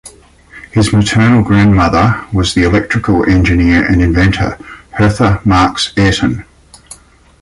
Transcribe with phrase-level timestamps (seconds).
[0.71, 4.57] His maternal grandmother was the electrical engineer and inventor,
[4.93, 6.43] Hertha Marks Ayrton.